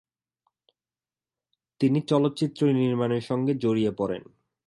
তিনি 1.81 1.99
চলচ্চিত্র 2.01 2.61
নির্মাণের 2.73 3.21
সঙ্গে 3.21 3.53
জড়িয়ে 3.55 3.91
পড়েন। 3.91 4.23